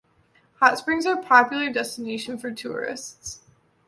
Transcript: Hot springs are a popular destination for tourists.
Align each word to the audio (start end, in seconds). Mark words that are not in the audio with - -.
Hot 0.55 0.79
springs 0.79 1.05
are 1.05 1.19
a 1.19 1.21
popular 1.23 1.71
destination 1.71 2.35
for 2.39 2.49
tourists. 2.49 3.41